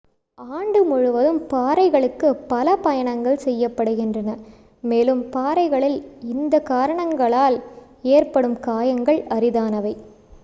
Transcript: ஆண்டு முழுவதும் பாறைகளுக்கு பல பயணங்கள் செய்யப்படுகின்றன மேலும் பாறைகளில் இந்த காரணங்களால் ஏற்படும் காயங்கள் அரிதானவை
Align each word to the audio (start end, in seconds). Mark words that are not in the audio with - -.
ஆண்டு 0.39 0.79
முழுவதும் 0.83 1.39
பாறைகளுக்கு 1.47 2.29
பல 2.47 2.75
பயணங்கள் 2.75 3.43
செய்யப்படுகின்றன 3.43 4.31
மேலும் 4.83 5.21
பாறைகளில் 5.29 5.99
இந்த 6.21 6.61
காரணங்களால் 6.63 7.57
ஏற்படும் 8.09 8.57
காயங்கள் 8.59 9.19
அரிதானவை 9.29 9.93